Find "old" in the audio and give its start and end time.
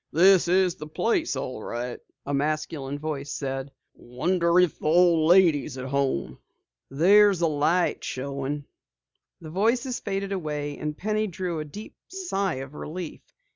4.87-5.29